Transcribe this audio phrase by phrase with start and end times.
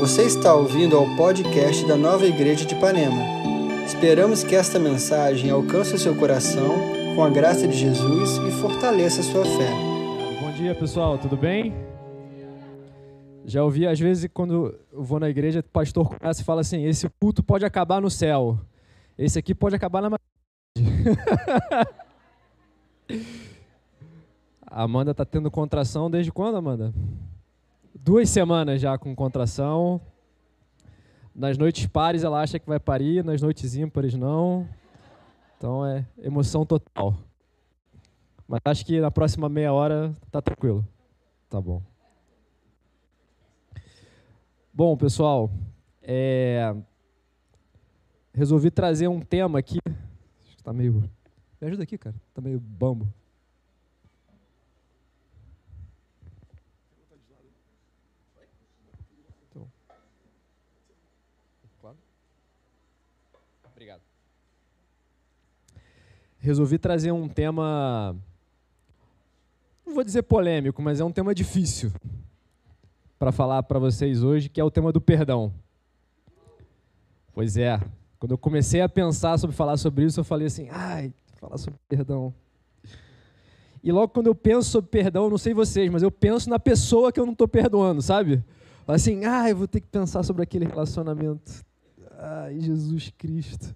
[0.00, 3.22] Você está ouvindo ao podcast da Nova Igreja de Ipanema.
[3.84, 6.74] Esperamos que esta mensagem alcance o seu coração
[7.14, 9.70] com a graça de Jesus e fortaleça a sua fé.
[10.40, 11.74] Bom dia, pessoal, tudo bem?
[13.44, 16.82] Já ouvi, às vezes, quando eu vou na igreja, o pastor começa e fala assim:
[16.86, 18.58] esse culto pode acabar no céu,
[19.18, 20.16] esse aqui pode acabar na.
[24.66, 26.90] A Amanda está tendo contração desde quando, Amanda?
[28.02, 30.00] Duas semanas já com contração.
[31.34, 34.66] Nas noites pares ela acha que vai parir, nas noites ímpares não.
[35.58, 37.14] Então é emoção total.
[38.48, 40.82] Mas acho que na próxima meia hora tá tranquilo.
[41.50, 41.82] Tá bom.
[44.72, 45.50] Bom, pessoal,
[46.00, 46.74] é...
[48.32, 49.78] resolvi trazer um tema aqui.
[50.56, 51.04] Está meio.
[51.60, 52.16] Me ajuda aqui, cara.
[52.32, 53.12] Tá meio bambo.
[63.80, 64.02] Obrigado.
[66.38, 68.14] Resolvi trazer um tema,
[69.86, 71.90] não vou dizer polêmico, mas é um tema difícil
[73.18, 75.50] para falar para vocês hoje, que é o tema do perdão.
[77.32, 77.80] Pois é,
[78.18, 81.80] quando eu comecei a pensar sobre falar sobre isso, eu falei assim, ai, falar sobre
[81.88, 82.34] perdão.
[83.82, 86.58] E logo quando eu penso sobre perdão, eu não sei vocês, mas eu penso na
[86.58, 88.44] pessoa que eu não estou perdoando, sabe?
[88.86, 91.69] Assim, ah, eu vou ter que pensar sobre aquele relacionamento.
[92.22, 93.74] Ai, Jesus Cristo.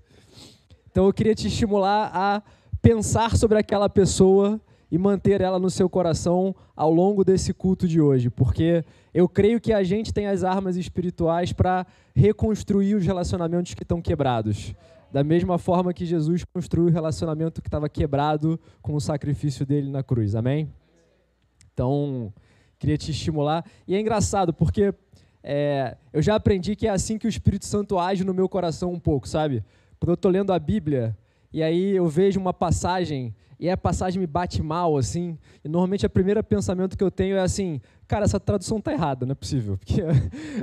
[0.91, 2.43] Então eu queria te estimular a
[2.83, 8.03] pensar sobre aquela pessoa e manter ela no seu coração ao longo desse culto de
[8.03, 8.85] hoje, porque
[9.15, 14.03] eu creio que a gente tem as armas espirituais para reconstruir os relacionamentos que estão
[14.03, 14.75] quebrados.
[15.11, 19.91] Da mesma forma que Jesus construiu o relacionamento que estava quebrado com o sacrifício dele
[19.91, 20.35] na cruz.
[20.35, 20.71] Amém?
[21.73, 22.31] Então,
[22.79, 23.65] queria te estimular.
[23.89, 24.93] E é engraçado, porque
[25.47, 28.91] é, eu já aprendi que é assim que o Espírito Santo age no meu coração
[28.91, 29.63] um pouco, sabe?
[30.01, 31.15] Quando eu estou lendo a Bíblia
[31.53, 36.05] e aí eu vejo uma passagem e a passagem me bate mal, assim, e normalmente
[36.05, 39.35] o primeiro pensamento que eu tenho é assim, cara, essa tradução tá errada, não é
[39.35, 40.01] possível, porque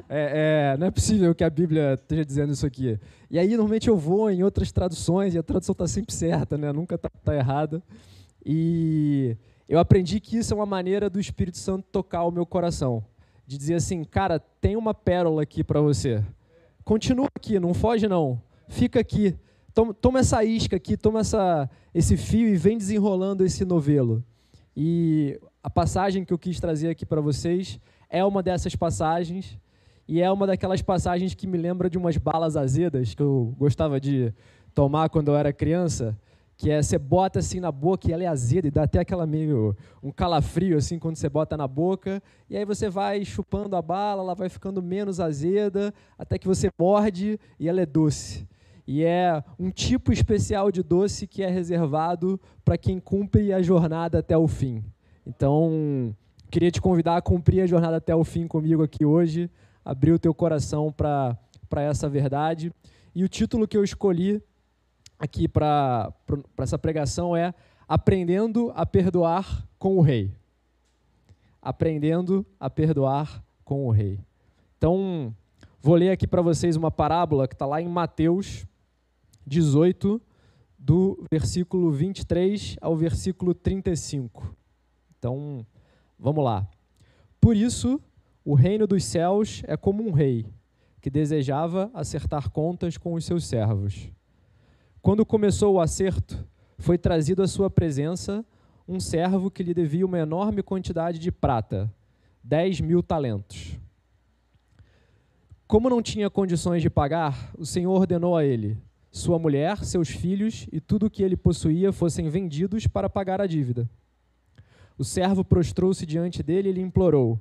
[0.10, 3.00] é, é, não é possível que a Bíblia esteja dizendo isso aqui.
[3.30, 6.74] E aí normalmente eu vou em outras traduções e a tradução está sempre certa, né?
[6.74, 7.84] Nunca está tá errada.
[8.44, 9.38] E
[9.70, 13.04] eu aprendi que isso é uma maneira do Espírito Santo tocar o meu coração
[13.46, 16.24] de dizer assim, cara, tem uma pérola aqui para você.
[16.84, 18.42] Continua aqui, não foge não.
[18.68, 19.36] Fica aqui.
[19.74, 24.24] Toma, toma essa isca aqui, toma essa, esse fio e vem desenrolando esse novelo.
[24.76, 27.80] E a passagem que eu quis trazer aqui para vocês
[28.10, 29.58] é uma dessas passagens
[30.08, 34.00] e é uma daquelas passagens que me lembra de umas balas azedas que eu gostava
[34.00, 34.34] de
[34.74, 36.18] tomar quando eu era criança
[36.62, 39.26] que é você bota assim na boca e ela é azeda e dá até aquela
[39.26, 43.82] meio um calafrio assim quando você bota na boca e aí você vai chupando a
[43.82, 48.48] bala, ela vai ficando menos azeda até que você morde e ela é doce.
[48.86, 54.20] E é um tipo especial de doce que é reservado para quem cumpre a jornada
[54.20, 54.84] até o fim.
[55.26, 56.16] Então,
[56.52, 59.50] queria te convidar a cumprir a jornada até o fim comigo aqui hoje,
[59.84, 61.40] abrir o teu coração para
[61.78, 62.72] essa verdade.
[63.16, 64.44] E o título que eu escolhi
[65.22, 66.12] aqui para
[66.58, 67.54] essa pregação é
[67.88, 70.34] Aprendendo a Perdoar com o Rei.
[71.62, 74.20] Aprendendo a Perdoar com o Rei.
[74.78, 75.36] Então,
[75.80, 78.66] vou ler aqui para vocês uma parábola que está lá em Mateus
[79.46, 80.20] 18,
[80.80, 84.56] do versículo 23 ao versículo 35.
[85.20, 85.64] Então,
[86.18, 86.68] vamos lá.
[87.40, 88.02] Por isso,
[88.44, 90.48] o reino dos céus é como um rei
[91.00, 94.10] que desejava acertar contas com os seus servos.
[95.02, 96.48] Quando começou o acerto,
[96.78, 98.46] foi trazido à sua presença
[98.88, 101.92] um servo que lhe devia uma enorme quantidade de prata,
[102.44, 103.80] dez mil talentos.
[105.66, 108.78] Como não tinha condições de pagar, o Senhor ordenou a ele:
[109.10, 113.48] sua mulher, seus filhos e tudo o que ele possuía fossem vendidos para pagar a
[113.48, 113.90] dívida.
[115.00, 117.40] O servo prostrou-se diante dele e lhe implorou: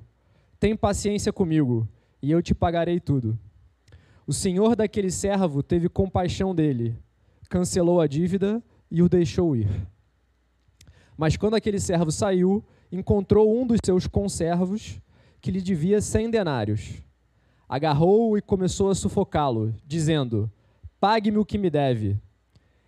[0.59, 1.87] Tem paciência comigo,
[2.23, 3.37] e eu te pagarei tudo.
[4.25, 6.97] O senhor daquele servo teve compaixão dele
[7.51, 9.67] cancelou a dívida e o deixou ir.
[11.17, 15.01] Mas quando aquele servo saiu, encontrou um dos seus conservos
[15.41, 17.03] que lhe devia cem denários.
[17.67, 20.49] Agarrou-o e começou a sufocá-lo, dizendo:
[20.97, 22.17] Pague-me o que me deve.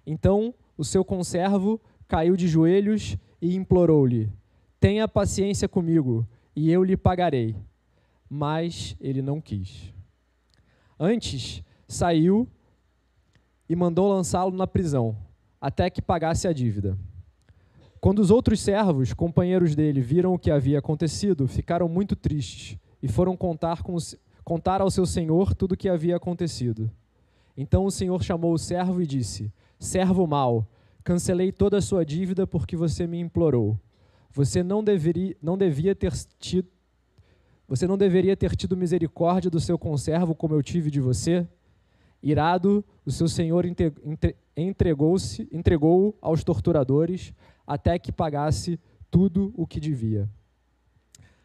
[0.08, 4.32] Então o seu conservo caiu de joelhos e implorou-lhe:
[4.80, 6.26] Tenha paciência comigo,
[6.56, 7.54] e eu lhe pagarei.
[8.30, 9.94] Mas ele não quis.
[10.98, 12.48] Antes, saiu
[13.74, 15.18] e mandou lançá-lo na prisão,
[15.60, 16.96] até que pagasse a dívida.
[18.00, 23.08] Quando os outros servos, companheiros dele, viram o que havia acontecido, ficaram muito tristes e
[23.08, 23.98] foram contar com,
[24.44, 26.88] contar ao seu senhor tudo o que havia acontecido.
[27.58, 30.68] Então o senhor chamou o servo e disse: Servo mau,
[31.04, 33.76] cancelei toda a sua dívida porque você me implorou.
[34.32, 36.68] Você não deveria, não devia ter tido,
[37.68, 41.48] você não deveria ter tido misericórdia do seu conservo como eu tive de você?
[42.24, 43.66] Irado, o seu senhor
[44.56, 47.34] entregou-se, entregou aos torturadores
[47.68, 48.80] até que pagasse
[49.12, 50.30] tudo o que devia.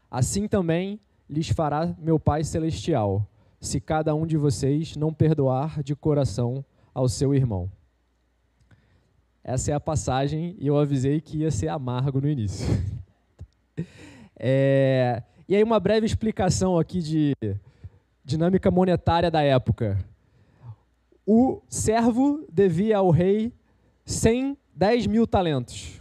[0.08, 3.26] Assim também lhes fará meu Pai celestial,
[3.60, 6.64] se cada um de vocês não perdoar de coração
[6.94, 7.68] ao seu irmão.
[9.42, 12.66] Essa é a passagem e eu avisei que ia ser amargo no início.
[14.40, 17.34] É, e aí, uma breve explicação aqui de
[18.24, 19.98] dinâmica monetária da época.
[21.30, 23.52] O servo devia ao rei
[24.06, 26.00] 100, 10 mil talentos.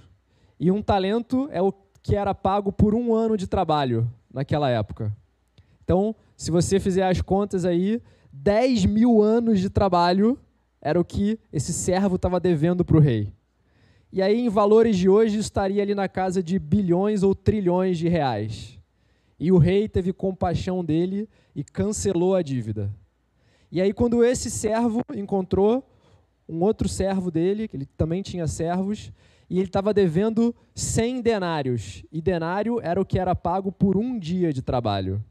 [0.57, 5.13] E um talento é o que era pago por um ano de trabalho naquela época.
[5.83, 8.01] Então, se você fizer as contas aí,
[8.31, 10.39] 10 mil anos de trabalho
[10.81, 13.33] era o que esse servo estava devendo para o rei.
[14.13, 18.07] E aí, em valores de hoje, estaria ali na casa de bilhões ou trilhões de
[18.07, 18.79] reais.
[19.37, 22.89] E o rei teve compaixão dele e cancelou a dívida.
[23.71, 25.83] E aí, quando esse servo encontrou
[26.47, 29.11] um outro servo dele, que ele também tinha servos,
[29.49, 32.03] e ele estava devendo 100 denários.
[32.11, 35.23] E denário era o que era pago por um dia de trabalho.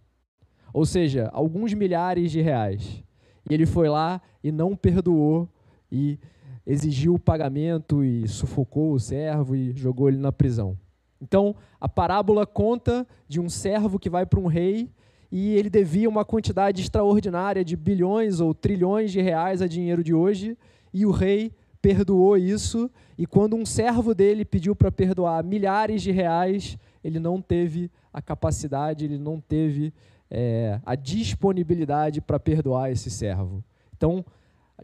[0.73, 3.03] Ou seja, alguns milhares de reais.
[3.49, 5.49] E ele foi lá e não perdoou
[5.91, 6.19] e
[6.67, 10.77] exigiu o pagamento e sufocou o servo e jogou ele na prisão.
[11.21, 14.91] Então, a parábola conta de um servo que vai para um rei
[15.39, 20.15] e ele devia uma quantidade extraordinária de bilhões ou trilhões de reais a dinheiro de
[20.15, 20.57] hoje,
[20.95, 21.53] e o rei
[21.83, 27.43] perdoou isso, e quando um servo dele pediu para perdoar milhares de reais, ele não
[27.43, 29.93] teve a capacidade, ele não teve
[30.31, 33.63] é, a disponibilidade para perdoar esse servo.
[33.95, 34.25] Então,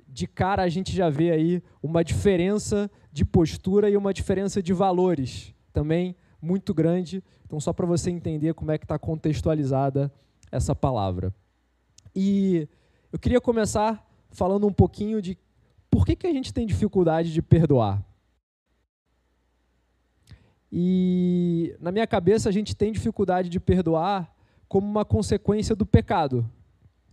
[0.07, 4.75] de cara a gente já vê aí uma diferença de postura e uma diferença de
[4.75, 7.25] valores também muito grande.
[7.47, 10.13] Então, só para você entender como é que está contextualizada
[10.53, 11.35] essa palavra.
[12.15, 12.69] E
[13.11, 15.37] eu queria começar falando um pouquinho de
[15.91, 18.05] por que, que a gente tem dificuldade de perdoar?
[20.71, 24.35] E na minha cabeça a gente tem dificuldade de perdoar
[24.69, 26.49] como uma consequência do pecado.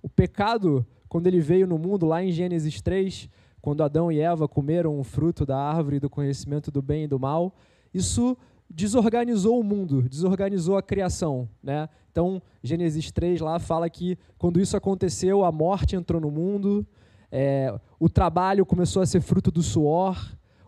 [0.01, 3.29] O pecado, quando ele veio no mundo, lá em Gênesis 3,
[3.61, 7.19] quando Adão e Eva comeram o fruto da árvore do conhecimento do bem e do
[7.19, 7.53] mal,
[7.93, 8.37] isso
[8.69, 11.49] desorganizou o mundo, desorganizou a criação.
[11.61, 11.89] Né?
[12.11, 16.85] Então, Gênesis 3 lá fala que quando isso aconteceu, a morte entrou no mundo,
[17.31, 20.17] é, o trabalho começou a ser fruto do suor,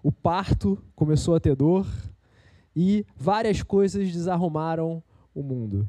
[0.03, 1.85] o parto começou a ter dor
[2.75, 5.87] e várias coisas desarrumaram o mundo.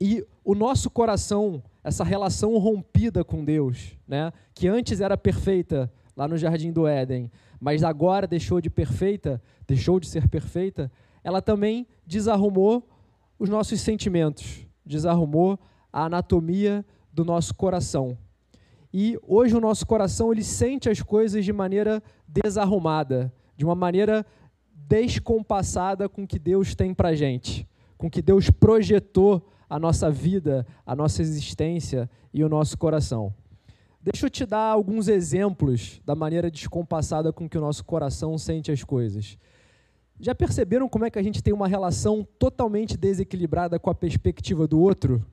[0.00, 6.26] E o nosso coração, essa relação rompida com Deus, né, que antes era perfeita lá
[6.26, 7.30] no jardim do Éden,
[7.60, 10.90] mas agora deixou de perfeita, deixou de ser perfeita,
[11.22, 12.88] ela também desarrumou
[13.38, 15.58] os nossos sentimentos, desarrumou
[15.92, 18.16] a anatomia do nosso coração.
[18.92, 24.26] E hoje o nosso coração ele sente as coisas de maneira desarrumada, de uma maneira
[24.74, 30.10] descompassada com o que Deus tem para gente, com o que Deus projetou a nossa
[30.10, 33.32] vida, a nossa existência e o nosso coração.
[34.02, 38.72] Deixa eu te dar alguns exemplos da maneira descompassada com que o nosso coração sente
[38.72, 39.38] as coisas.
[40.20, 44.66] Já perceberam como é que a gente tem uma relação totalmente desequilibrada com a perspectiva
[44.66, 45.24] do outro?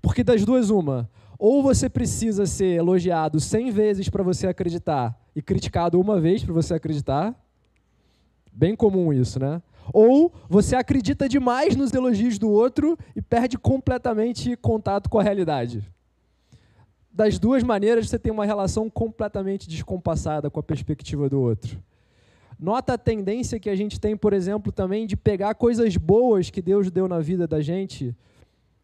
[0.00, 5.42] Porque das duas, uma, ou você precisa ser elogiado 100 vezes para você acreditar e
[5.42, 7.38] criticado uma vez para você acreditar.
[8.50, 9.60] Bem comum isso, né?
[9.92, 15.86] Ou você acredita demais nos elogios do outro e perde completamente contato com a realidade.
[17.12, 21.78] Das duas maneiras, você tem uma relação completamente descompassada com a perspectiva do outro.
[22.62, 26.62] Nota a tendência que a gente tem, por exemplo, também de pegar coisas boas que
[26.62, 28.14] Deus deu na vida da gente.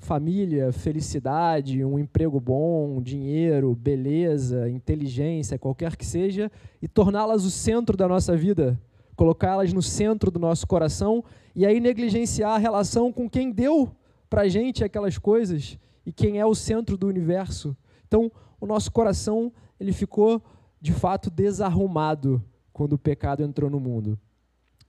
[0.01, 6.51] Família, felicidade, um emprego bom, dinheiro, beleza, inteligência, qualquer que seja,
[6.83, 8.77] e torná-las o centro da nossa vida,
[9.15, 11.23] colocá-las no centro do nosso coração
[11.55, 13.89] e aí negligenciar a relação com quem deu
[14.29, 17.77] para gente aquelas coisas e quem é o centro do universo.
[18.09, 18.29] Então,
[18.61, 20.43] o nosso coração ele ficou
[20.81, 22.43] de fato desarrumado
[22.79, 24.17] quando o pecado entrou no mundo.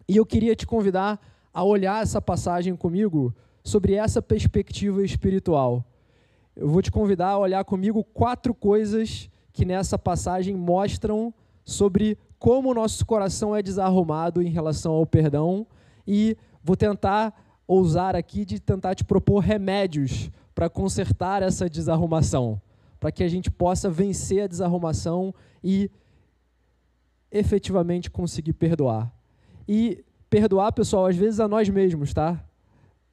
[0.08, 1.20] E eu queria te convidar
[1.52, 5.84] a olhar essa passagem comigo sobre essa perspectiva espiritual.
[6.56, 11.34] Eu vou te convidar a olhar comigo quatro coisas que nessa passagem mostram
[11.66, 15.66] sobre como o nosso coração é desarrumado em relação ao perdão
[16.06, 17.34] e vou tentar
[17.68, 22.62] ousar aqui de tentar te propor remédios para consertar essa desarrumação,
[23.00, 25.90] para que a gente possa vencer a desarrumação e
[27.32, 29.12] efetivamente conseguir perdoar.
[29.68, 32.44] E perdoar, pessoal, às vezes a nós mesmos, tá?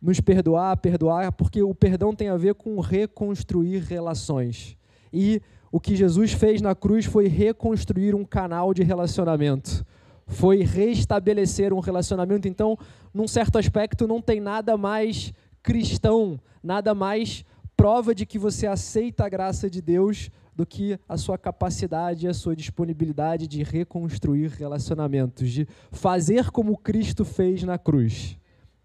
[0.01, 4.77] Nos perdoar, perdoar, porque o perdão tem a ver com reconstruir relações.
[5.13, 9.85] E o que Jesus fez na cruz foi reconstruir um canal de relacionamento.
[10.27, 12.49] Foi restabelecer um relacionamento.
[12.49, 12.79] Então,
[13.13, 15.33] num certo aspecto, não tem nada mais
[15.63, 17.45] cristão, nada mais
[17.77, 22.29] prova de que você aceita a graça de Deus do que a sua capacidade e
[22.29, 28.39] a sua disponibilidade de reconstruir relacionamentos, de fazer como Cristo fez na cruz.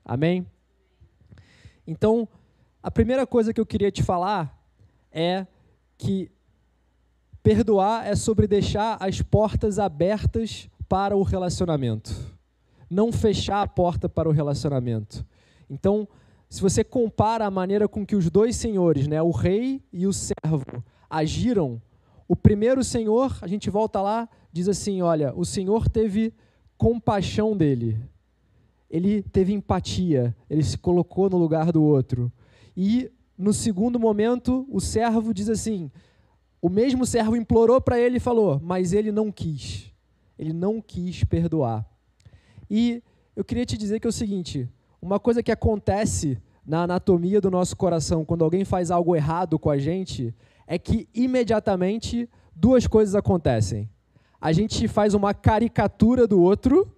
[0.03, 0.45] Amém?
[1.87, 2.27] Então,
[2.83, 4.61] a primeira coisa que eu queria te falar
[5.13, 5.47] é
[5.97, 6.29] que
[7.41, 12.13] perdoar é sobre deixar as portas abertas para o relacionamento,
[12.89, 15.25] não fechar a porta para o relacionamento.
[15.69, 16.05] Então,
[16.49, 20.11] se você compara a maneira com que os dois senhores, né, o rei e o
[20.11, 21.81] servo, agiram,
[22.27, 26.33] o primeiro senhor, a gente volta lá, diz assim: olha, o senhor teve
[26.77, 27.99] compaixão dele,
[28.89, 32.31] ele teve empatia, ele se colocou no lugar do outro.
[32.75, 35.91] E no segundo momento, o servo diz assim:
[36.61, 39.91] o mesmo servo implorou para ele e falou, mas ele não quis.
[40.39, 41.85] Ele não quis perdoar.
[42.69, 43.03] E
[43.35, 44.69] eu queria te dizer que é o seguinte:
[45.01, 49.69] uma coisa que acontece na anatomia do nosso coração quando alguém faz algo errado com
[49.69, 50.33] a gente
[50.71, 53.89] é que imediatamente duas coisas acontecem.
[54.39, 56.89] A gente faz uma caricatura do outro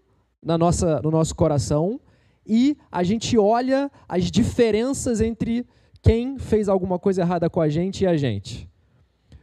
[0.43, 1.99] na nossa, no nosso coração
[2.45, 5.65] e a gente olha as diferenças entre
[6.03, 8.69] quem fez alguma coisa errada com a gente e a gente.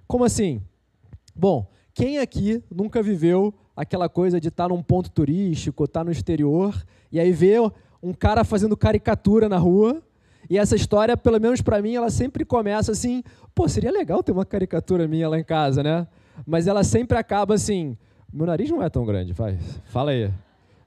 [0.06, 0.62] Como assim?
[1.34, 6.80] Bom, quem aqui nunca viveu aquela coisa de estar num ponto turístico, estar no exterior,
[7.10, 7.60] e aí ver
[8.00, 10.00] um cara fazendo caricatura na rua
[10.50, 13.22] e essa história, pelo menos para mim, ela sempre começa assim:
[13.54, 16.08] pô, seria legal ter uma caricatura minha lá em casa, né?
[16.44, 17.96] Mas ela sempre acaba assim:
[18.32, 20.28] meu nariz não é tão grande, vai, fala aí.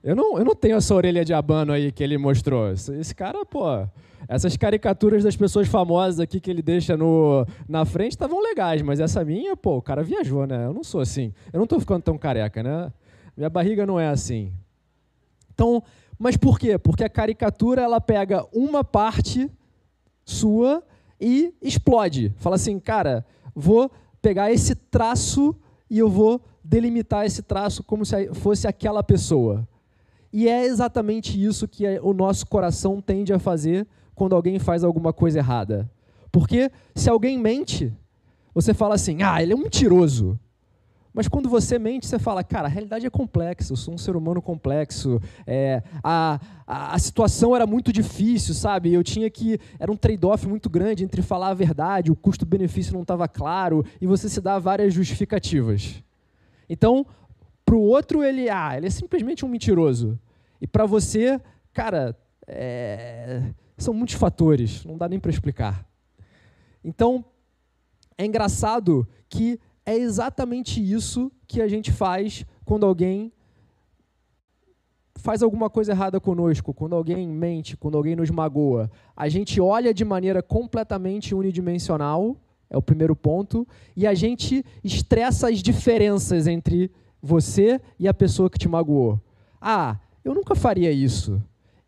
[0.03, 2.73] Eu não, eu não tenho essa orelha de abano aí que ele mostrou.
[2.73, 3.63] Esse, cara, pô,
[4.27, 8.99] essas caricaturas das pessoas famosas aqui que ele deixa no, na frente estavam legais, mas
[8.99, 10.65] essa minha, pô, o cara viajou, né?
[10.65, 11.33] Eu não sou assim.
[11.53, 12.91] Eu não estou ficando tão careca, né?
[13.37, 14.51] Minha barriga não é assim.
[15.53, 15.81] Então,
[16.17, 16.77] mas por quê?
[16.77, 19.49] Porque a caricatura ela pega uma parte
[20.25, 20.83] sua
[21.19, 22.33] e explode.
[22.37, 23.91] Fala assim, cara, vou
[24.21, 25.55] pegar esse traço
[25.89, 29.67] e eu vou delimitar esse traço como se fosse aquela pessoa.
[30.31, 35.13] E é exatamente isso que o nosso coração tende a fazer quando alguém faz alguma
[35.13, 35.89] coisa errada.
[36.31, 37.93] Porque se alguém mente,
[38.53, 40.39] você fala assim: ah, ele é um mentiroso.
[41.13, 44.15] Mas quando você mente, você fala, cara, a realidade é complexa, eu sou um ser
[44.15, 48.91] humano complexo, é, a, a, a, situação era muito difícil, sabe?
[48.91, 49.59] Eu tinha que.
[49.77, 54.07] Era um trade-off muito grande entre falar a verdade, o custo-benefício não estava claro, e
[54.07, 56.03] você se dá várias justificativas.
[56.67, 57.05] Então,
[57.63, 60.19] para o outro, ele, ah, ele é simplesmente um mentiroso.
[60.59, 61.39] E para você,
[61.71, 62.17] cara,
[62.47, 63.43] é,
[63.77, 65.85] são muitos fatores, não dá nem para explicar.
[66.83, 67.23] Então,
[68.17, 73.31] é engraçado que é exatamente isso que a gente faz quando alguém
[75.15, 78.91] faz alguma coisa errada conosco, quando alguém mente, quando alguém nos magoa.
[79.15, 82.35] A gente olha de maneira completamente unidimensional,
[82.69, 88.49] é o primeiro ponto, e a gente estressa as diferenças entre você e a pessoa
[88.49, 89.19] que te magoou.
[89.61, 91.41] Ah, eu nunca faria isso.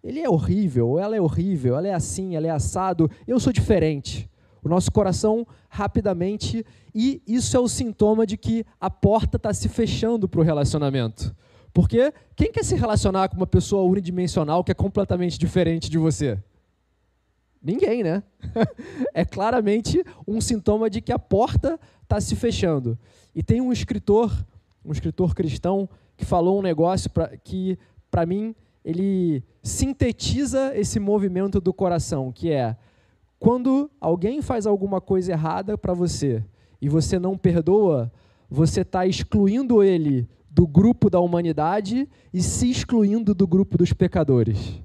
[0.03, 4.29] Ele é horrível, ela é horrível, ela é assim, ela é assado, eu sou diferente
[4.65, 9.69] o nosso coração rapidamente, e isso é o sintoma de que a porta está se
[9.69, 11.35] fechando para o relacionamento.
[11.71, 16.39] Porque quem quer se relacionar com uma pessoa unidimensional que é completamente diferente de você?
[17.61, 18.23] Ninguém, né?
[19.13, 22.97] é claramente um sintoma de que a porta está se fechando.
[23.35, 24.33] E tem um escritor,
[24.83, 27.77] um escritor cristão, que falou um negócio pra, que,
[28.09, 32.75] para mim, ele sintetiza esse movimento do coração, que é
[33.45, 36.43] quando alguém faz alguma coisa errada para você
[36.81, 38.11] e você não perdoa,
[38.49, 44.81] você está excluindo ele do grupo da humanidade e se excluindo do grupo dos pecadores.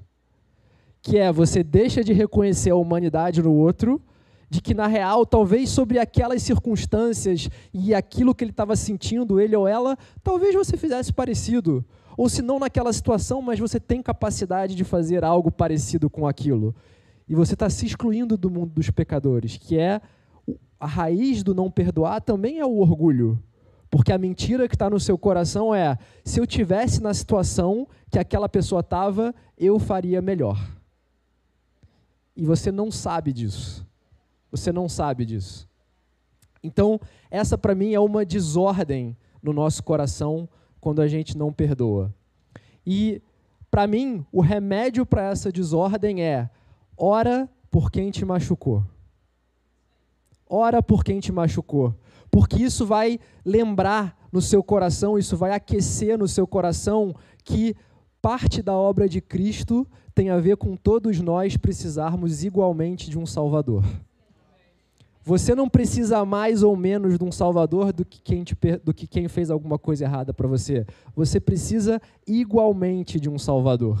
[1.01, 3.99] Que é você deixa de reconhecer a humanidade no outro,
[4.47, 9.55] de que na real, talvez sobre aquelas circunstâncias e aquilo que ele estava sentindo, ele
[9.55, 11.83] ou ela, talvez você fizesse parecido.
[12.15, 16.75] Ou se não naquela situação, mas você tem capacidade de fazer algo parecido com aquilo.
[17.31, 20.01] E você está se excluindo do mundo dos pecadores, que é
[20.77, 23.41] a raiz do não perdoar também é o orgulho.
[23.89, 28.19] Porque a mentira que está no seu coração é: se eu tivesse na situação que
[28.19, 30.59] aquela pessoa estava, eu faria melhor.
[32.35, 33.87] E você não sabe disso.
[34.51, 35.69] Você não sabe disso.
[36.61, 40.49] Então, essa para mim é uma desordem no nosso coração
[40.81, 42.13] quando a gente não perdoa.
[42.85, 43.21] E
[43.69, 46.49] para mim, o remédio para essa desordem é
[47.01, 48.83] ora por quem te machucou.
[50.47, 51.95] Ora por quem te machucou,
[52.29, 57.75] porque isso vai lembrar no seu coração, isso vai aquecer no seu coração que
[58.21, 63.25] parte da obra de Cristo tem a ver com todos nós precisarmos igualmente de um
[63.25, 63.83] Salvador.
[65.23, 69.07] Você não precisa mais ou menos de um Salvador do que quem, te, do que
[69.07, 70.85] quem fez alguma coisa errada para você.
[71.15, 73.97] Você precisa igualmente de um Salvador.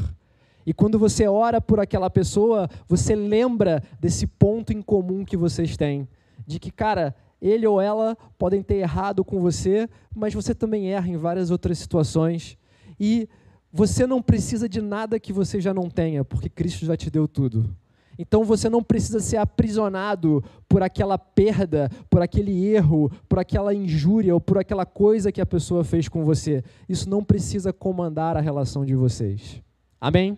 [0.65, 5.75] E quando você ora por aquela pessoa, você lembra desse ponto em comum que vocês
[5.75, 6.07] têm.
[6.45, 11.07] De que, cara, ele ou ela podem ter errado com você, mas você também erra
[11.07, 12.57] em várias outras situações.
[12.99, 13.27] E
[13.73, 17.27] você não precisa de nada que você já não tenha, porque Cristo já te deu
[17.27, 17.75] tudo.
[18.19, 24.33] Então você não precisa ser aprisionado por aquela perda, por aquele erro, por aquela injúria
[24.33, 26.63] ou por aquela coisa que a pessoa fez com você.
[26.87, 29.61] Isso não precisa comandar a relação de vocês.
[29.99, 30.37] Amém?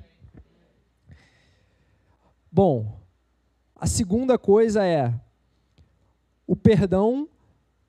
[2.56, 3.00] Bom,
[3.76, 5.12] a segunda coisa é:
[6.46, 7.28] o perdão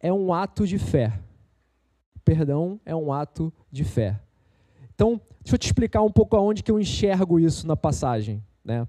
[0.01, 1.21] é um ato de fé.
[2.17, 4.19] O perdão é um ato de fé.
[4.95, 8.43] Então, deixa eu te explicar um pouco aonde que eu enxergo isso na passagem.
[8.65, 8.89] Né?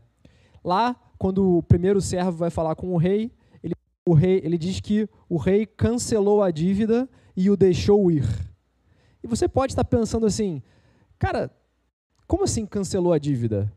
[0.63, 3.29] Lá, quando o primeiro servo vai falar com o rei,
[3.61, 3.73] ele,
[4.07, 8.25] o rei, ele diz que o rei cancelou a dívida e o deixou ir.
[9.21, 10.63] E você pode estar pensando assim,
[11.19, 11.51] cara,
[12.25, 13.69] como assim cancelou a dívida?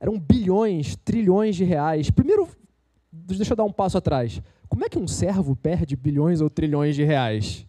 [0.00, 2.10] Eram bilhões, trilhões de reais.
[2.10, 2.48] Primeiro,
[3.12, 4.40] deixa eu dar um passo atrás.
[4.68, 7.66] Como é que um servo perde bilhões ou trilhões de reais?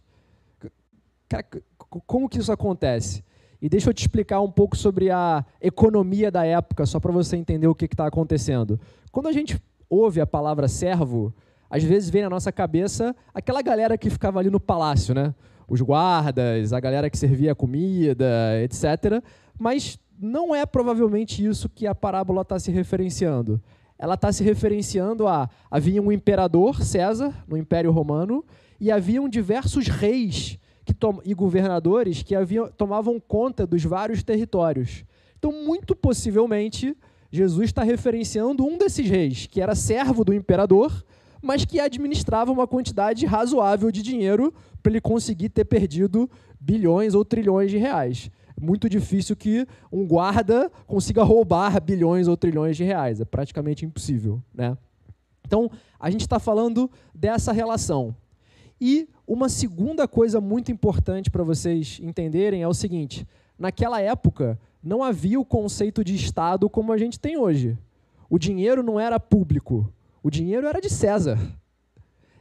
[1.28, 1.46] Cara,
[1.78, 3.24] como que isso acontece?
[3.62, 7.36] E deixa eu te explicar um pouco sobre a economia da época, só para você
[7.36, 8.80] entender o que está acontecendo.
[9.12, 11.34] Quando a gente ouve a palavra servo,
[11.70, 15.34] às vezes vem na nossa cabeça aquela galera que ficava ali no palácio, né?
[15.68, 18.26] Os guardas, a galera que servia comida,
[18.64, 19.24] etc.
[19.58, 23.62] Mas não é provavelmente isso que a parábola está se referenciando.
[23.98, 28.44] Ela está se referenciando a havia um imperador César no Império Romano
[28.80, 30.60] e haviam diversos reis
[31.24, 35.04] e governadores que haviam, tomavam conta dos vários territórios.
[35.38, 36.98] Então, muito possivelmente,
[37.32, 41.06] Jesus está referenciando um desses reis, que era servo do imperador,
[41.42, 46.30] mas que administrava uma quantidade razoável de dinheiro para ele conseguir ter perdido
[46.60, 48.32] bilhões ou trilhões de reais.
[48.60, 53.22] Muito difícil que um guarda consiga roubar bilhões ou trilhões de reais.
[53.22, 54.42] É praticamente impossível.
[54.54, 54.78] Né?
[55.46, 55.70] Então,
[56.00, 58.16] a gente está falando dessa relação.
[58.82, 65.04] E uma segunda coisa muito importante para vocês entenderem é o seguinte: naquela época não
[65.04, 67.78] havia o conceito de Estado como a gente tem hoje.
[68.30, 69.92] O dinheiro não era público,
[70.24, 71.38] o dinheiro era de César.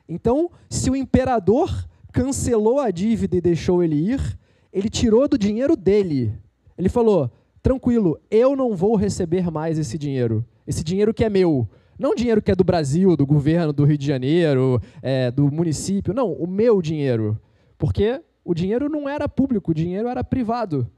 [0.08, 4.38] Então, se o imperador cancelou a dívida e deixou ele ir,
[4.72, 6.32] ele tirou do dinheiro dele.
[6.76, 7.30] Ele falou:
[7.62, 10.44] tranquilo, eu não vou receber mais esse dinheiro.
[10.66, 11.68] Esse dinheiro que é meu.
[11.98, 16.14] Não dinheiro que é do Brasil, do governo do Rio de Janeiro, é, do município.
[16.14, 17.38] Não, o meu dinheiro.
[17.76, 20.88] Porque o dinheiro não era público, o dinheiro era privado.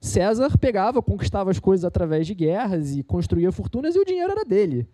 [0.00, 4.44] César pegava, conquistava as coisas através de guerras e construía fortunas e o dinheiro era
[4.44, 4.86] dele.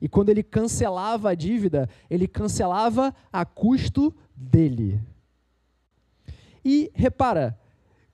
[0.00, 5.00] E quando ele cancelava a dívida, ele cancelava a custo dele.
[6.64, 7.58] E repara,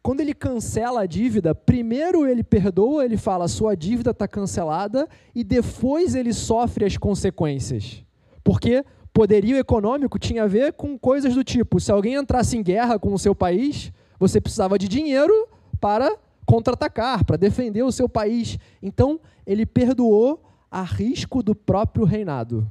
[0.04, 5.42] quando ele cancela a dívida, primeiro ele perdoa, ele fala, sua dívida está cancelada, e
[5.42, 8.04] depois ele sofre as consequências.
[8.44, 12.98] Porque poderio econômico tinha a ver com coisas do tipo: se alguém entrasse em guerra
[12.98, 15.32] com o seu país, você precisava de dinheiro
[15.80, 16.14] para
[16.44, 18.58] contra-atacar, para defender o seu país.
[18.82, 22.70] Então, ele perdoou a risco do próprio reinado.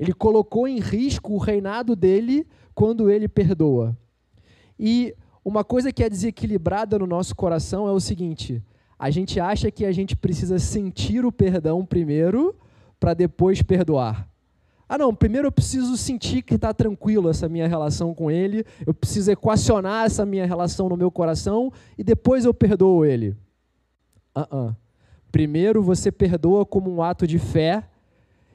[0.00, 3.94] Ele colocou em risco o reinado dele quando ele perdoa.
[4.80, 5.14] E
[5.48, 8.62] uma coisa que é desequilibrada no nosso coração é o seguinte:
[8.98, 12.54] a gente acha que a gente precisa sentir o perdão primeiro
[13.00, 14.28] para depois perdoar.
[14.86, 18.92] Ah, não, primeiro eu preciso sentir que está tranquilo essa minha relação com ele, eu
[18.92, 23.36] preciso equacionar essa minha relação no meu coração e depois eu perdoo ele.
[24.36, 24.76] Uh -uh.
[25.32, 27.84] Primeiro você perdoa como um ato de fé,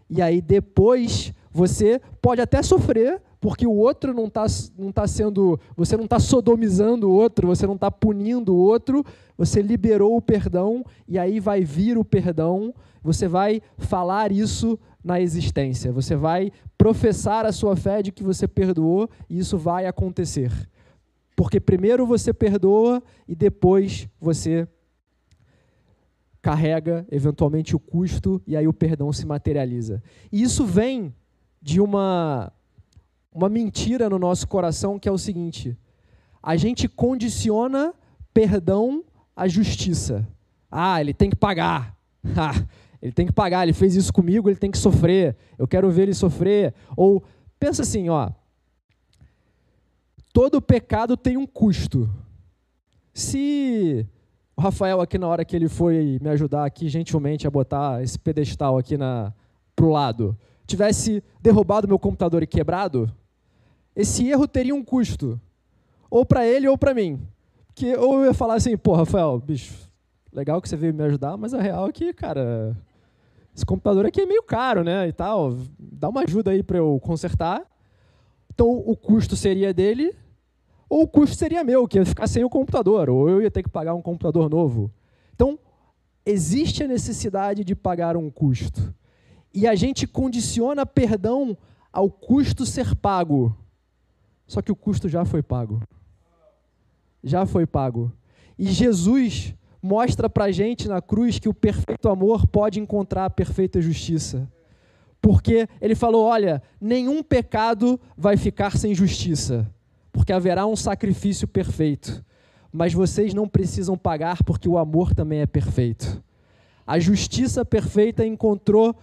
[0.10, 4.46] e aí depois você pode até sofrer, porque o outro não está
[4.78, 9.06] não tá sendo, você não está sodomizando o outro, você não está punindo o outro,
[9.38, 15.22] você liberou o perdão e aí vai vir o perdão, você vai falar isso na
[15.22, 20.52] existência, você vai professar a sua fé de que você perdoou e isso vai acontecer.
[21.36, 24.68] Porque primeiro você perdoa e depois você
[26.42, 30.02] carrega eventualmente o custo e aí o perdão se materializa.
[30.32, 31.13] E isso vem
[31.63, 32.52] de uma,
[33.34, 35.78] uma mentira no nosso coração que é o seguinte:
[36.41, 37.93] a gente condiciona
[38.34, 39.02] perdão
[39.34, 40.28] à justiça.
[40.69, 41.95] Ah, ele tem que pagar.
[42.38, 42.54] Ah,
[43.02, 45.36] ele tem que pagar, ele fez isso comigo, ele tem que sofrer.
[45.58, 46.73] Eu quero ver ele sofrer.
[46.95, 47.21] Ou
[47.60, 48.32] pensa assim, ó.
[50.32, 52.10] Todo pecado tem um custo.
[53.13, 54.08] Se
[54.56, 58.17] o Rafael aqui na hora que ele foi me ajudar aqui gentilmente a botar esse
[58.17, 59.34] pedestal aqui na
[59.76, 63.12] pro lado, tivesse derrubado meu computador e quebrado,
[63.95, 65.39] esse erro teria um custo,
[66.10, 67.19] ou para ele ou para mim.
[67.76, 69.89] Que ou eu ia falar assim, pô, Rafael, bicho,
[70.32, 72.76] legal que você veio me ajudar, mas a real é que, cara,
[73.56, 75.08] esse computador aqui é meio caro, né?
[75.08, 75.56] E tal.
[75.78, 77.63] Dá uma ajuda aí para eu consertar.
[78.54, 80.15] Então o custo seria dele,
[80.89, 83.63] ou o custo seria meu, que ia ficar sem o computador, ou eu ia ter
[83.63, 84.91] que pagar um computador novo.
[85.34, 85.58] Então,
[86.23, 88.93] existe a necessidade de pagar um custo.
[89.54, 91.56] E a gente condiciona perdão
[91.92, 93.56] ao custo ser pago.
[94.48, 95.82] Só que o custo já foi pago.
[97.24, 98.12] Já foi pago.
[98.58, 103.30] E Jesus mostra para a gente na cruz que o perfeito amor pode encontrar a
[103.30, 104.50] perfeita justiça.
[105.22, 109.70] Porque ele falou: olha, nenhum pecado vai ficar sem justiça,
[110.12, 112.24] porque haverá um sacrifício perfeito.
[112.72, 116.22] Mas vocês não precisam pagar, porque o amor também é perfeito.
[116.86, 118.96] A justiça perfeita encontrou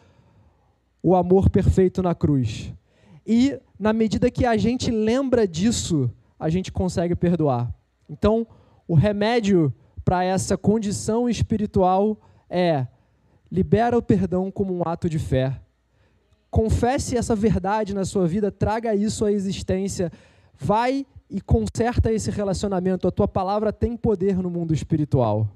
[1.03, 2.73] o amor perfeito na cruz.
[3.27, 7.73] E, na medida que a gente lembra disso, a gente consegue perdoar.
[8.09, 8.47] Então,
[8.89, 9.73] o remédio
[10.05, 12.87] para essa condição espiritual é
[13.51, 15.61] libera o perdão como um ato de fé.
[16.51, 20.11] Confesse essa verdade na sua vida, traga isso à existência,
[20.59, 23.07] vai e conserta esse relacionamento.
[23.07, 25.49] A tua palavra tem poder no mundo espiritual.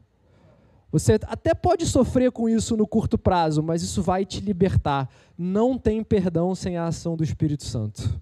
[0.94, 5.10] Você até pode sofrer com isso no curto prazo, mas isso vai te libertar.
[5.36, 8.20] Não tem perdão sem a ação do Espírito Santo.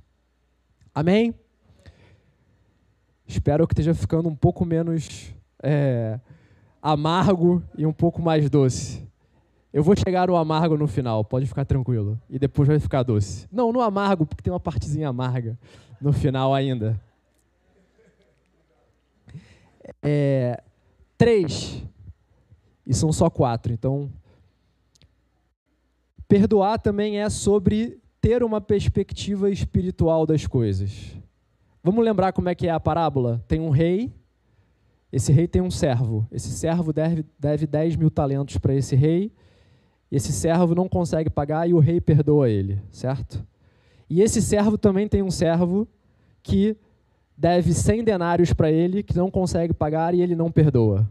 [0.95, 1.35] Amém?
[3.27, 6.19] Espero que esteja ficando um pouco menos é,
[6.81, 9.07] amargo e um pouco mais doce.
[9.71, 12.19] Eu vou chegar no amargo no final, pode ficar tranquilo.
[12.31, 13.47] E depois vai ficar doce.
[13.53, 15.59] Não, no amargo, porque tem uma partezinha amarga
[16.01, 16.99] no final ainda.
[20.03, 20.63] É,
[21.19, 21.85] três.
[22.87, 23.73] E são só quatro.
[23.73, 24.11] Então,
[26.27, 31.17] perdoar também é sobre ter uma perspectiva espiritual das coisas.
[31.83, 33.45] Vamos lembrar como é que é a parábola?
[33.49, 34.13] Tem um rei
[35.13, 36.27] esse rei tem um servo.
[36.33, 39.31] Esse servo deve, deve 10 mil talentos para esse rei.
[40.11, 43.45] Esse servo não consegue pagar e o rei perdoa ele, certo?
[44.09, 45.87] E esse servo também tem um servo
[46.43, 46.77] que
[47.37, 51.09] deve 100 denários para ele, que não consegue pagar e ele não perdoa.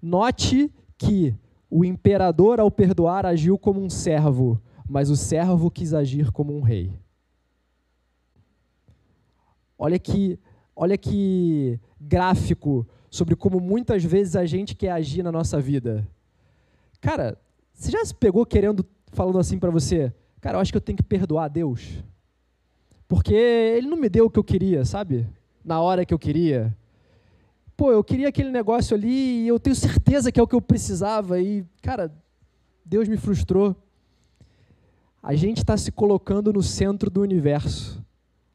[0.00, 1.34] Note que
[1.70, 6.62] o imperador, ao perdoar, agiu como um servo, mas o servo quis agir como um
[6.62, 6.98] rei.
[9.78, 10.38] Olha que,
[10.74, 16.06] olha que gráfico sobre como muitas vezes a gente quer agir na nossa vida.
[17.00, 17.38] Cara,
[17.72, 20.96] você já se pegou querendo, falando assim para você, cara, eu acho que eu tenho
[20.96, 22.02] que perdoar a Deus?
[23.06, 25.26] Porque ele não me deu o que eu queria, sabe?
[25.64, 26.76] Na hora que eu queria.
[27.78, 30.60] Pô, eu queria aquele negócio ali e eu tenho certeza que é o que eu
[30.60, 32.12] precisava e, cara,
[32.84, 33.74] Deus me frustrou.
[35.22, 38.04] A gente está se colocando no centro do universo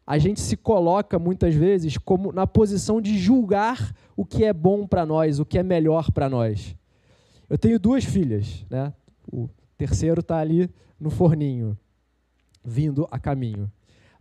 [0.06, 4.86] a gente se coloca muitas vezes como na posição de julgar o que é bom
[4.86, 6.76] para nós, o que é melhor para nós.
[7.50, 8.94] Eu tenho duas filhas, né?
[9.32, 11.78] O terceiro está ali no forninho,
[12.64, 13.72] vindo a caminho.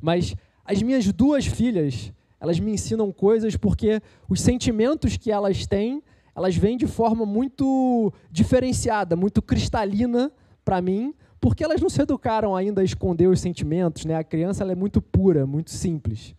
[0.01, 2.13] Mas as minhas duas filhas,
[2.43, 6.03] elas me ensinam coisas porque os sentimentos que elas têm,
[6.35, 10.33] elas vêm de forma muito diferenciada, muito cristalina
[10.65, 14.17] para mim, porque elas não se educaram ainda a esconder os sentimentos, né?
[14.17, 16.35] A criança é muito pura, muito simples.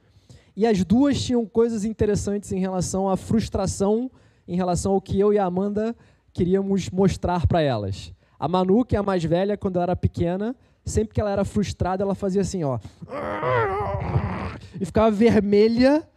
[0.58, 4.12] E as duas tinham coisas interessantes em relação à frustração,
[4.46, 5.96] em relação ao que eu e a Amanda
[6.34, 8.12] queríamos mostrar para elas.
[8.38, 11.46] A Manu, que é a mais velha, quando ela era pequena, sempre que ela era
[11.46, 12.78] frustrada, ela fazia assim, ó.
[14.80, 16.08] E ficava vermelha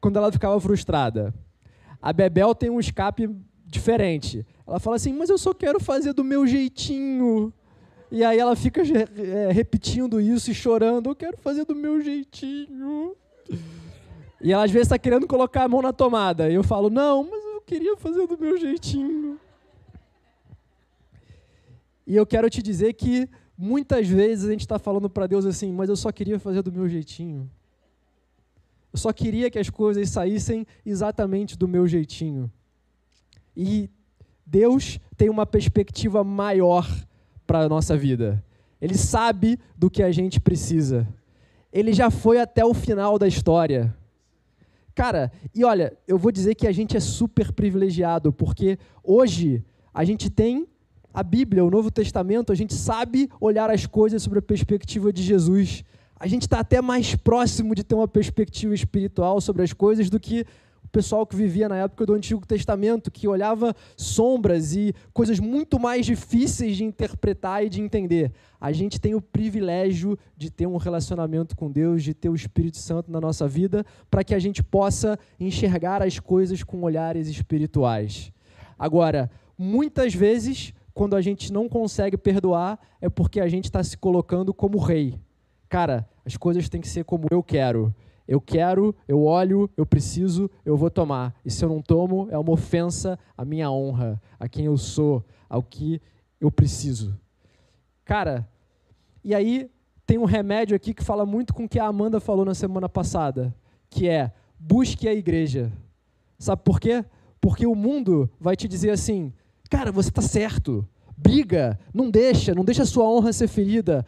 [0.00, 1.34] quando ela ficava frustrada.
[2.00, 3.28] A Bebel tem um escape
[3.66, 4.46] diferente.
[4.66, 7.52] Ela fala assim, mas eu só quero fazer do meu jeitinho.
[8.10, 11.10] E aí ela fica é, repetindo isso e chorando.
[11.10, 13.14] Eu quero fazer do meu jeitinho.
[14.40, 16.50] E ela às vezes está querendo colocar a mão na tomada.
[16.50, 19.38] E eu falo, não, mas eu queria fazer do meu jeitinho.
[22.06, 25.70] E eu quero te dizer que muitas vezes a gente está falando para Deus assim,
[25.70, 27.48] mas eu só queria fazer do meu jeitinho.
[28.92, 32.50] Eu só queria que as coisas saíssem exatamente do meu jeitinho.
[33.56, 33.88] E
[34.44, 36.88] Deus tem uma perspectiva maior
[37.46, 38.44] para a nossa vida.
[38.80, 41.06] Ele sabe do que a gente precisa.
[41.72, 43.94] Ele já foi até o final da história.
[44.94, 50.04] Cara, e olha, eu vou dizer que a gente é super privilegiado, porque hoje a
[50.04, 50.66] gente tem
[51.12, 55.22] a Bíblia, o Novo Testamento, a gente sabe olhar as coisas sobre a perspectiva de
[55.22, 55.84] Jesus.
[56.20, 60.20] A gente está até mais próximo de ter uma perspectiva espiritual sobre as coisas do
[60.20, 60.44] que
[60.84, 65.80] o pessoal que vivia na época do Antigo Testamento, que olhava sombras e coisas muito
[65.80, 68.32] mais difíceis de interpretar e de entender.
[68.60, 72.76] A gente tem o privilégio de ter um relacionamento com Deus, de ter o Espírito
[72.76, 78.30] Santo na nossa vida, para que a gente possa enxergar as coisas com olhares espirituais.
[78.78, 83.96] Agora, muitas vezes, quando a gente não consegue perdoar, é porque a gente está se
[83.96, 85.18] colocando como rei.
[85.70, 87.92] Cara, as coisas têm que ser como eu quero.
[88.26, 91.34] Eu quero, eu olho, eu preciso, eu vou tomar.
[91.44, 95.24] E se eu não tomo, é uma ofensa à minha honra, a quem eu sou,
[95.48, 96.00] ao que
[96.40, 97.18] eu preciso.
[98.04, 98.48] Cara,
[99.24, 99.68] e aí
[100.06, 102.88] tem um remédio aqui que fala muito com o que a Amanda falou na semana
[102.88, 103.52] passada,
[103.90, 105.72] que é busque a igreja.
[106.38, 107.04] Sabe por quê?
[107.40, 109.32] Porque o mundo vai te dizer assim,
[109.68, 114.06] cara, você está certo, briga, não deixa, não deixa a sua honra ser ferida.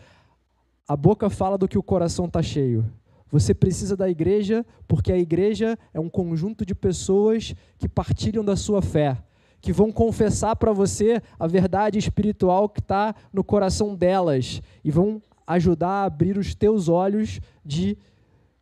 [0.93, 2.85] A boca fala do que o coração está cheio.
[3.31, 8.57] Você precisa da igreja porque a igreja é um conjunto de pessoas que partilham da
[8.57, 9.17] sua fé,
[9.59, 15.23] que vão confessar para você a verdade espiritual que está no coração delas e vão
[15.47, 17.97] ajudar a abrir os teus olhos de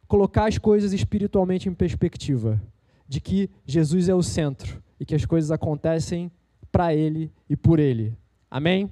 [0.07, 2.62] colocar as coisas espiritualmente em perspectiva,
[3.09, 6.31] de que Jesus é o centro e que as coisas acontecem
[6.71, 8.16] para Ele e por Ele.
[8.49, 8.88] Amém?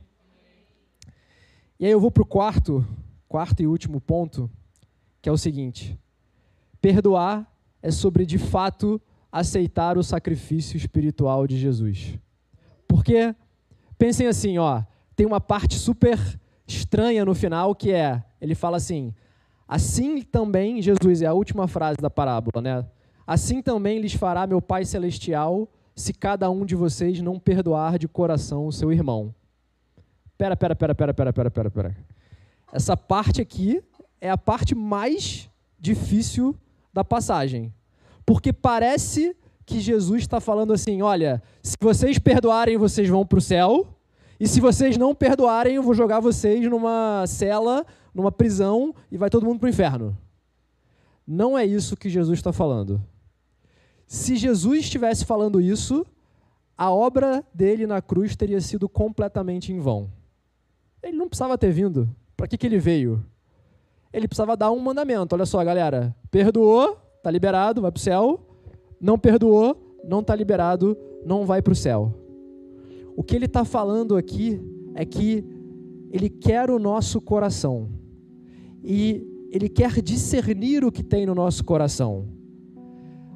[1.79, 2.85] E aí eu vou para o quarto,
[3.29, 4.51] quarto e último ponto,
[5.21, 5.99] que é o seguinte:
[6.81, 7.47] perdoar
[7.83, 12.19] é sobre de fato aceitar o sacrifício espiritual de Jesus.
[12.87, 13.35] Porque
[13.99, 14.83] pensem assim, ó,
[15.15, 16.19] tem uma parte super
[16.67, 19.15] estranha no final que é, ele fala assim:
[19.67, 22.87] assim também Jesus é a última frase da parábola, né?
[23.27, 28.09] Assim também lhes fará meu Pai celestial, se cada um de vocês não perdoar de
[28.09, 29.35] coração o seu irmão.
[30.39, 32.08] Pera, pera, pera, pera, pera, pera, pera, pera.
[32.73, 33.83] Essa parte aqui
[34.21, 36.55] é a parte mais difícil
[36.93, 37.73] da passagem.
[38.27, 43.43] Porque parece que Jesus está falando assim: olha, se vocês perdoarem, vocês vão para o
[43.43, 43.87] céu,
[44.41, 49.31] e se vocês não perdoarem, eu vou jogar vocês numa cela, numa prisão, e vai
[49.31, 50.17] todo mundo para o inferno.
[51.27, 53.03] Não é isso que Jesus está falando.
[54.07, 56.07] Se Jesus estivesse falando isso,
[56.77, 60.11] a obra dele na cruz teria sido completamente em vão.
[61.03, 62.09] Ele não precisava ter vindo.
[62.39, 63.23] Para que, que ele veio?
[64.13, 65.35] ele precisava dar um mandamento.
[65.35, 66.15] Olha só, galera.
[66.31, 68.41] Perdoou, tá liberado, vai para o céu.
[69.01, 72.15] Não perdoou, não está liberado, não vai para o céu.
[73.17, 74.61] O que ele está falando aqui
[74.95, 75.45] é que
[76.11, 77.89] ele quer o nosso coração.
[78.83, 82.29] E ele quer discernir o que tem no nosso coração.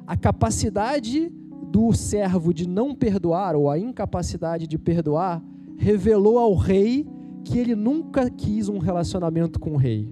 [0.07, 1.29] A capacidade
[1.69, 5.43] do servo de não perdoar, ou a incapacidade de perdoar,
[5.77, 7.07] revelou ao rei
[7.43, 10.07] que ele nunca quis um relacionamento com o rei.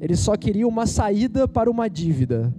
[0.00, 2.54] Ele só queria uma saída para uma dívida.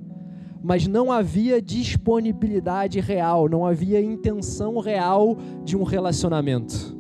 [0.64, 6.98] Mas não havia disponibilidade real, não havia intenção real de um relacionamento.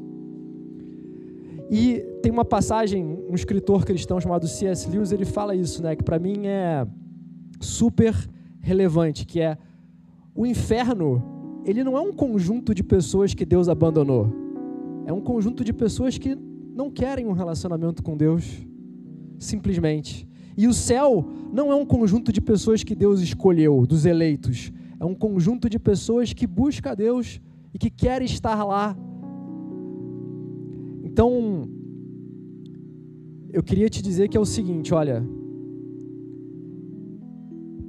[1.69, 4.89] E tem uma passagem, um escritor cristão chamado C.S.
[4.89, 6.87] Lewis, ele fala isso, né, que para mim é
[7.59, 8.13] super
[8.61, 9.57] relevante, que é
[10.33, 11.21] o inferno,
[11.65, 14.31] ele não é um conjunto de pessoas que Deus abandonou.
[15.05, 16.37] É um conjunto de pessoas que
[16.77, 18.63] não querem um relacionamento com Deus
[19.39, 20.27] simplesmente.
[20.55, 24.71] E o céu não é um conjunto de pessoas que Deus escolheu, dos eleitos.
[24.99, 27.41] É um conjunto de pessoas que busca a Deus
[27.73, 28.95] e que quer estar lá.
[31.03, 31.67] Então,
[33.51, 35.27] eu queria te dizer que é o seguinte, olha,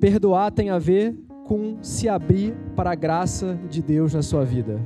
[0.01, 4.81] perdoar tem a ver com se abrir para a graça de Deus na sua vida.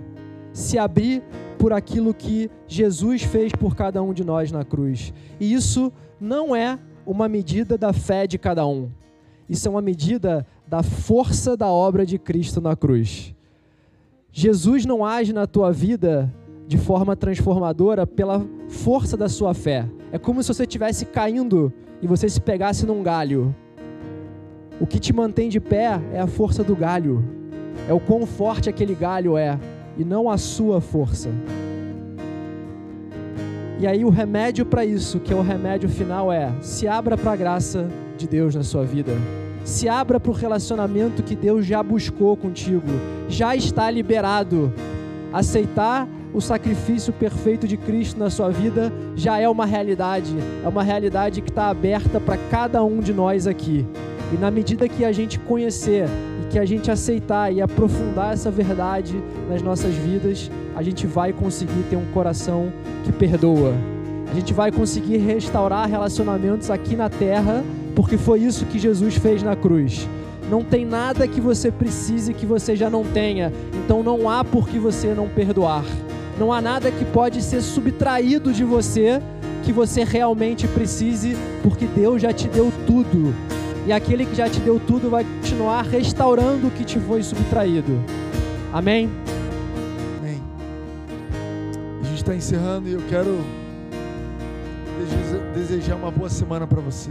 [0.52, 1.22] Se abrir
[1.58, 5.14] por aquilo que Jesus fez por cada um de nós na cruz.
[5.38, 8.90] E isso não é uma medida da fé de cada um.
[9.48, 13.34] Isso é uma medida da força da obra de Cristo na cruz.
[14.32, 16.32] Jesus não age na tua vida
[16.66, 19.86] de forma transformadora pela força da sua fé.
[20.10, 23.54] É como se você estivesse caindo e você se pegasse num galho.
[24.80, 27.22] O que te mantém de pé é a força do galho.
[27.88, 29.58] É o quão forte aquele galho é
[29.96, 31.30] e não a sua força.
[33.78, 37.32] E aí o remédio para isso, que é o remédio final, é se abra para
[37.32, 39.12] a graça de Deus na sua vida.
[39.64, 42.86] Se abra para o relacionamento que Deus já buscou contigo,
[43.28, 44.72] já está liberado.
[45.32, 50.82] Aceitar o sacrifício perfeito de Cristo na sua vida já é uma realidade, é uma
[50.82, 53.86] realidade que está aberta para cada um de nós aqui.
[54.32, 56.06] E na medida que a gente conhecer
[56.52, 61.82] que a gente aceitar e aprofundar essa verdade nas nossas vidas, a gente vai conseguir
[61.88, 62.70] ter um coração
[63.04, 63.72] que perdoa.
[64.30, 67.64] A gente vai conseguir restaurar relacionamentos aqui na terra,
[67.96, 70.06] porque foi isso que Jesus fez na cruz.
[70.50, 73.50] Não tem nada que você precise que você já não tenha,
[73.82, 75.84] então não há por que você não perdoar.
[76.38, 79.22] Não há nada que pode ser subtraído de você
[79.64, 83.32] que você realmente precise, porque Deus já te deu tudo
[83.86, 88.00] e aquele que já te deu tudo vai continuar restaurando o que te foi subtraído.
[88.72, 89.10] Amém?
[90.18, 90.42] Amém.
[92.00, 93.38] A gente está encerrando e eu quero
[95.54, 97.10] desejar uma boa semana para você.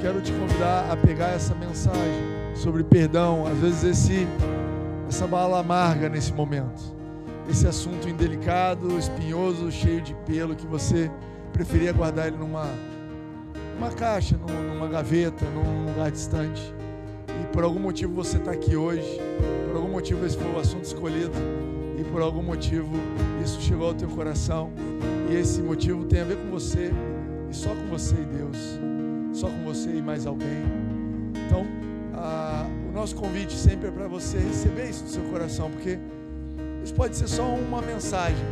[0.00, 4.26] Quero te convidar a pegar essa mensagem sobre perdão, às vezes esse
[5.08, 6.82] essa bala amarga nesse momento.
[7.48, 11.10] Esse assunto indelicado, espinhoso, cheio de pelo que você
[11.52, 12.66] preferia guardar ele numa
[13.82, 14.38] numa caixa,
[14.72, 16.72] numa gaveta, num lugar distante.
[17.28, 19.18] E por algum motivo você está aqui hoje,
[19.66, 21.32] por algum motivo esse foi o assunto escolhido,
[21.98, 22.92] e por algum motivo
[23.44, 24.70] isso chegou ao teu coração,
[25.28, 26.92] e esse motivo tem a ver com você,
[27.50, 28.56] e só com você e Deus,
[29.32, 30.62] só com você e mais alguém.
[31.46, 31.66] Então,
[32.14, 35.98] a, o nosso convite sempre é para você receber isso no seu coração, porque
[36.84, 38.46] isso pode ser só uma mensagem.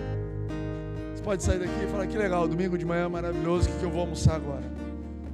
[1.15, 3.91] Você pode sair daqui e falar: que legal, domingo de manhã maravilhoso, o que eu
[3.91, 4.90] vou almoçar agora?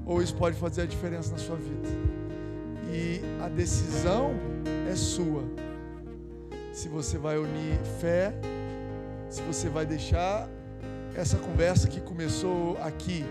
[0.06, 1.88] Ou isso pode fazer a diferença na sua vida.
[2.92, 4.32] E a decisão
[4.88, 5.42] é sua.
[6.72, 8.32] Se você vai unir fé,
[9.28, 10.48] se você vai deixar
[11.14, 13.24] essa conversa que começou aqui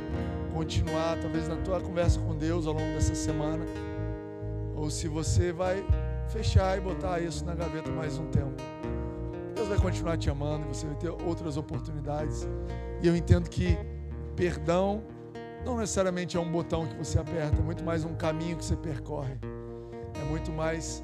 [0.53, 3.63] continuar, talvez na tua conversa com Deus ao longo dessa semana,
[4.75, 5.83] ou se você vai
[6.27, 8.61] fechar e botar isso na gaveta mais um tempo.
[9.55, 12.47] Deus vai continuar te amando, você vai ter outras oportunidades.
[13.01, 13.77] E eu entendo que
[14.35, 15.03] perdão
[15.65, 18.75] não necessariamente é um botão que você aperta, é muito mais um caminho que você
[18.75, 19.35] percorre.
[20.13, 21.03] É muito mais,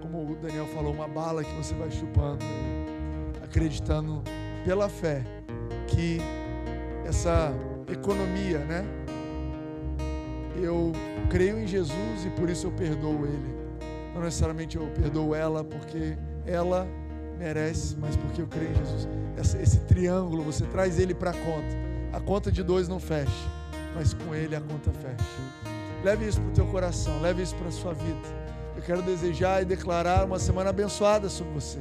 [0.00, 2.44] como o Daniel falou, uma bala que você vai chupando,
[3.44, 4.22] acreditando
[4.64, 5.22] pela fé
[5.86, 6.18] que
[7.04, 7.52] essa
[7.92, 8.84] economia, né?
[10.60, 10.92] Eu
[11.30, 13.58] creio em Jesus e por isso eu perdoo ele.
[14.14, 16.88] Não necessariamente eu perdoo ela porque ela
[17.38, 19.08] merece, mas porque eu creio em Jesus.
[19.38, 21.88] Esse, esse triângulo, você traz ele para a conta.
[22.12, 23.57] A conta de dois não fecha
[23.98, 25.24] mas com Ele a conta fecha.
[26.04, 28.20] Leve isso para o teu coração, leve isso para a sua vida.
[28.76, 31.80] Eu quero desejar e declarar uma semana abençoada sobre você,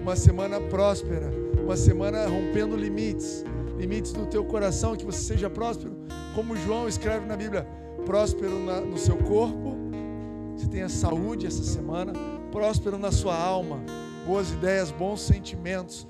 [0.00, 1.30] uma semana próspera,
[1.62, 3.44] uma semana rompendo limites,
[3.76, 5.94] limites do teu coração, que você seja próspero,
[6.34, 7.66] como João escreve na Bíblia,
[8.06, 9.76] próspero na, no seu corpo,
[10.56, 12.14] você tenha saúde essa semana,
[12.50, 13.82] próspero na sua alma,
[14.26, 16.08] boas ideias, bons sentimentos,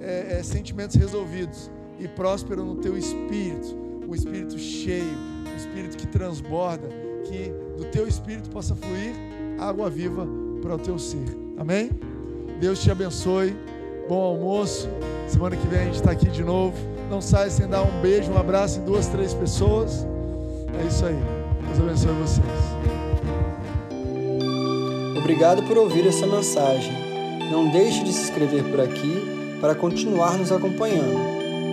[0.00, 5.16] é, é, sentimentos resolvidos, e próspero no teu espírito um espírito cheio,
[5.52, 6.88] um espírito que transborda,
[7.24, 9.14] que do teu espírito possa fluir
[9.58, 10.26] água viva
[10.62, 11.26] para o teu ser.
[11.56, 11.90] Amém?
[12.60, 13.56] Deus te abençoe.
[14.08, 14.88] Bom almoço.
[15.28, 16.76] Semana que vem a gente está aqui de novo.
[17.10, 20.06] Não saia sem dar um beijo, um abraço em duas, três pessoas.
[20.80, 21.16] É isso aí.
[21.66, 22.46] Deus abençoe vocês.
[25.18, 26.92] Obrigado por ouvir essa mensagem.
[27.50, 31.35] Não deixe de se inscrever por aqui para continuar nos acompanhando.